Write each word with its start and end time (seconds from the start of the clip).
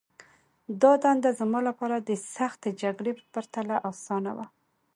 دا 0.81 0.91
دنده 1.03 1.31
زما 1.39 1.59
لپاره 1.69 1.95
د 1.99 2.09
سختې 2.35 2.69
جګړې 2.81 3.11
په 3.19 3.25
پرتله 3.33 3.75
آسانه 3.91 4.31
وه 4.37 4.45